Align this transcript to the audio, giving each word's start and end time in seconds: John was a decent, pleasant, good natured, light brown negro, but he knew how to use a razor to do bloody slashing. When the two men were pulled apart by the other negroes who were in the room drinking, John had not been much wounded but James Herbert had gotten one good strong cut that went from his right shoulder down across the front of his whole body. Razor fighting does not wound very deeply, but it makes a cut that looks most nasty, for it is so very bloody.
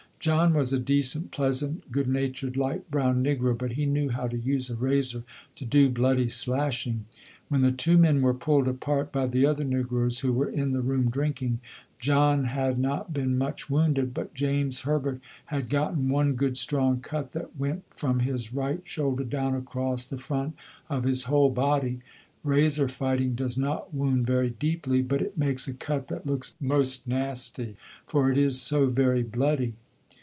John 0.21 0.53
was 0.53 0.71
a 0.71 0.77
decent, 0.77 1.31
pleasant, 1.31 1.91
good 1.91 2.07
natured, 2.07 2.55
light 2.55 2.91
brown 2.91 3.23
negro, 3.23 3.57
but 3.57 3.71
he 3.71 3.87
knew 3.87 4.09
how 4.09 4.27
to 4.27 4.37
use 4.37 4.69
a 4.69 4.75
razor 4.75 5.23
to 5.55 5.65
do 5.65 5.89
bloody 5.89 6.27
slashing. 6.27 7.05
When 7.49 7.63
the 7.63 7.71
two 7.71 7.97
men 7.97 8.21
were 8.21 8.35
pulled 8.35 8.67
apart 8.67 9.11
by 9.11 9.25
the 9.25 9.47
other 9.47 9.63
negroes 9.63 10.19
who 10.19 10.31
were 10.31 10.47
in 10.51 10.73
the 10.73 10.81
room 10.81 11.09
drinking, 11.09 11.59
John 11.99 12.43
had 12.43 12.77
not 12.77 13.11
been 13.11 13.35
much 13.35 13.67
wounded 13.67 14.13
but 14.13 14.35
James 14.35 14.81
Herbert 14.81 15.21
had 15.45 15.69
gotten 15.71 16.07
one 16.07 16.33
good 16.35 16.55
strong 16.55 16.99
cut 16.99 17.31
that 17.31 17.57
went 17.57 17.81
from 17.89 18.19
his 18.19 18.53
right 18.53 18.81
shoulder 18.83 19.23
down 19.23 19.55
across 19.55 20.05
the 20.05 20.17
front 20.17 20.55
of 20.87 21.03
his 21.03 21.23
whole 21.23 21.49
body. 21.49 21.99
Razor 22.43 22.89
fighting 22.89 23.33
does 23.33 23.57
not 23.57 23.91
wound 23.91 24.27
very 24.27 24.51
deeply, 24.51 25.01
but 25.01 25.23
it 25.23 25.35
makes 25.35 25.67
a 25.67 25.73
cut 25.73 26.09
that 26.09 26.27
looks 26.27 26.53
most 26.61 27.07
nasty, 27.07 27.75
for 28.05 28.31
it 28.31 28.37
is 28.37 28.61
so 28.61 28.85
very 28.85 29.23
bloody. 29.23 29.73